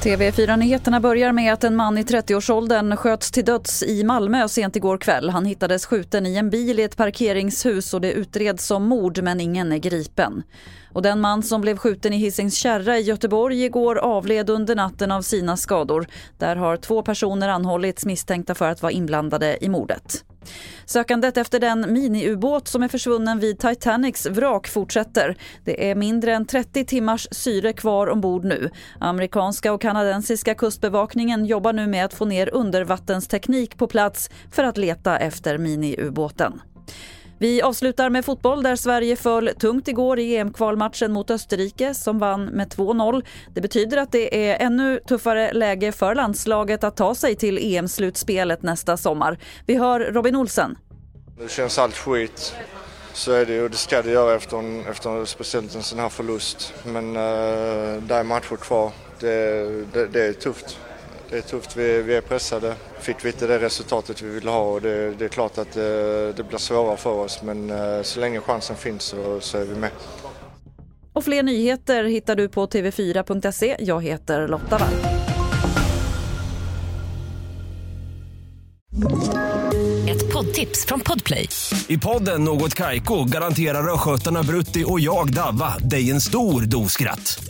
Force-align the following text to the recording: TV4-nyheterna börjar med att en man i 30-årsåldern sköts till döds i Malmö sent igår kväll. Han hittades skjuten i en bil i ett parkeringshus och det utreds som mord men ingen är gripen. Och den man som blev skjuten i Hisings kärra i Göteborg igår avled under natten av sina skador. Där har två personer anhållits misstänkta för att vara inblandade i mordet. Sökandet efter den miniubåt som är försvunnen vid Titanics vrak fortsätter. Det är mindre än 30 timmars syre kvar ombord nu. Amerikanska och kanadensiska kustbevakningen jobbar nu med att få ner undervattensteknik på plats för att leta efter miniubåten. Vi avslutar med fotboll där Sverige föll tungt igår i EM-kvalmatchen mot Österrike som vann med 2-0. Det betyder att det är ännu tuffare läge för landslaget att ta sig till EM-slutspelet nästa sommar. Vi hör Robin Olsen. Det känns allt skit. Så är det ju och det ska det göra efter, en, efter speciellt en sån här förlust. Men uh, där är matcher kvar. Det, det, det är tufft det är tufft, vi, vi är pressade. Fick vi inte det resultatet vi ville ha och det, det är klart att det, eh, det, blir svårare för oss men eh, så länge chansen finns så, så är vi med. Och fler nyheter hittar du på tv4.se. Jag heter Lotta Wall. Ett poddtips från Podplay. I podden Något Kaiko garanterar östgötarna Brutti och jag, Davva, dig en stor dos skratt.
TV4-nyheterna 0.00 1.00
börjar 1.00 1.32
med 1.32 1.52
att 1.52 1.64
en 1.64 1.76
man 1.76 1.98
i 1.98 2.02
30-årsåldern 2.02 2.96
sköts 2.96 3.30
till 3.30 3.44
döds 3.44 3.82
i 3.82 4.04
Malmö 4.04 4.48
sent 4.48 4.76
igår 4.76 4.98
kväll. 4.98 5.30
Han 5.30 5.44
hittades 5.44 5.86
skjuten 5.86 6.26
i 6.26 6.36
en 6.36 6.50
bil 6.50 6.80
i 6.80 6.82
ett 6.82 6.96
parkeringshus 6.96 7.94
och 7.94 8.00
det 8.00 8.12
utreds 8.12 8.66
som 8.66 8.84
mord 8.84 9.22
men 9.22 9.40
ingen 9.40 9.72
är 9.72 9.78
gripen. 9.78 10.42
Och 10.92 11.02
den 11.02 11.20
man 11.20 11.42
som 11.42 11.60
blev 11.60 11.76
skjuten 11.76 12.12
i 12.12 12.16
Hisings 12.16 12.54
kärra 12.54 12.98
i 12.98 13.02
Göteborg 13.02 13.64
igår 13.64 13.98
avled 13.98 14.50
under 14.50 14.76
natten 14.76 15.10
av 15.10 15.22
sina 15.22 15.56
skador. 15.56 16.06
Där 16.38 16.56
har 16.56 16.76
två 16.76 17.02
personer 17.02 17.48
anhållits 17.48 18.06
misstänkta 18.06 18.54
för 18.54 18.68
att 18.68 18.82
vara 18.82 18.92
inblandade 18.92 19.64
i 19.64 19.68
mordet. 19.68 20.24
Sökandet 20.84 21.36
efter 21.36 21.60
den 21.60 21.92
miniubåt 21.92 22.68
som 22.68 22.82
är 22.82 22.88
försvunnen 22.88 23.38
vid 23.38 23.58
Titanics 23.58 24.26
vrak 24.26 24.68
fortsätter. 24.68 25.36
Det 25.64 25.90
är 25.90 25.94
mindre 25.94 26.34
än 26.34 26.46
30 26.46 26.84
timmars 26.84 27.28
syre 27.30 27.72
kvar 27.72 28.06
ombord 28.06 28.44
nu. 28.44 28.70
Amerikanska 28.98 29.72
och 29.72 29.80
kanadensiska 29.80 30.54
kustbevakningen 30.54 31.46
jobbar 31.46 31.72
nu 31.72 31.86
med 31.86 32.04
att 32.04 32.14
få 32.14 32.24
ner 32.24 32.54
undervattensteknik 32.54 33.76
på 33.76 33.86
plats 33.86 34.30
för 34.50 34.64
att 34.64 34.76
leta 34.76 35.18
efter 35.18 35.58
miniubåten. 35.58 36.60
Vi 37.40 37.62
avslutar 37.62 38.10
med 38.10 38.24
fotboll 38.24 38.62
där 38.62 38.76
Sverige 38.76 39.16
föll 39.16 39.50
tungt 39.60 39.88
igår 39.88 40.18
i 40.18 40.36
EM-kvalmatchen 40.36 41.12
mot 41.12 41.30
Österrike 41.30 41.94
som 41.94 42.18
vann 42.18 42.44
med 42.44 42.68
2-0. 42.68 43.24
Det 43.54 43.60
betyder 43.60 43.96
att 43.96 44.12
det 44.12 44.50
är 44.50 44.66
ännu 44.66 45.00
tuffare 45.08 45.52
läge 45.52 45.92
för 45.92 46.14
landslaget 46.14 46.84
att 46.84 46.96
ta 46.96 47.14
sig 47.14 47.36
till 47.36 47.58
EM-slutspelet 47.58 48.62
nästa 48.62 48.96
sommar. 48.96 49.38
Vi 49.66 49.74
hör 49.74 50.00
Robin 50.00 50.36
Olsen. 50.36 50.78
Det 51.38 51.50
känns 51.50 51.78
allt 51.78 51.96
skit. 51.96 52.54
Så 53.12 53.32
är 53.32 53.46
det 53.46 53.52
ju 53.52 53.62
och 53.62 53.70
det 53.70 53.76
ska 53.76 54.02
det 54.02 54.10
göra 54.10 54.34
efter, 54.34 54.56
en, 54.56 54.86
efter 54.86 55.24
speciellt 55.24 55.74
en 55.74 55.82
sån 55.82 55.98
här 55.98 56.08
förlust. 56.08 56.74
Men 56.84 57.08
uh, 57.08 58.02
där 58.02 58.20
är 58.20 58.24
matcher 58.24 58.56
kvar. 58.56 58.92
Det, 59.20 59.64
det, 59.92 60.06
det 60.06 60.26
är 60.26 60.32
tufft 60.32 60.78
det 61.30 61.36
är 61.38 61.42
tufft, 61.42 61.76
vi, 61.76 62.02
vi 62.02 62.14
är 62.14 62.20
pressade. 62.20 62.74
Fick 63.00 63.24
vi 63.24 63.28
inte 63.28 63.46
det 63.46 63.58
resultatet 63.58 64.22
vi 64.22 64.28
ville 64.28 64.50
ha 64.50 64.62
och 64.62 64.82
det, 64.82 65.14
det 65.14 65.24
är 65.24 65.28
klart 65.28 65.58
att 65.58 65.72
det, 65.72 66.28
eh, 66.28 66.34
det, 66.34 66.42
blir 66.42 66.58
svårare 66.58 66.96
för 66.96 67.10
oss 67.10 67.42
men 67.42 67.70
eh, 67.70 68.02
så 68.02 68.20
länge 68.20 68.40
chansen 68.40 68.76
finns 68.76 69.02
så, 69.02 69.40
så 69.40 69.58
är 69.58 69.64
vi 69.64 69.74
med. 69.74 69.90
Och 71.12 71.24
fler 71.24 71.42
nyheter 71.42 72.04
hittar 72.04 72.36
du 72.36 72.48
på 72.48 72.66
tv4.se. 72.66 73.76
Jag 73.80 74.04
heter 74.04 74.48
Lotta 74.48 74.78
Wall. 74.78 74.94
Ett 80.08 80.32
poddtips 80.32 80.86
från 80.86 81.00
Podplay. 81.00 81.48
I 81.88 81.98
podden 81.98 82.44
Något 82.44 82.74
Kaiko 82.74 83.24
garanterar 83.24 83.94
östgötarna 83.94 84.42
Brutti 84.42 84.84
och 84.86 85.00
jag, 85.00 85.32
Davva, 85.32 85.78
dig 85.78 86.10
en 86.10 86.20
stor 86.20 86.62
dos 86.62 86.92
skratt. 86.92 87.49